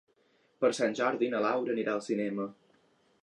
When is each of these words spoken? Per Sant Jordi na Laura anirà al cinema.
Per 0.63 0.71
Sant 0.77 0.95
Jordi 0.99 1.29
na 1.35 1.43
Laura 1.45 1.73
anirà 1.75 1.95
al 1.97 2.03
cinema. 2.09 2.51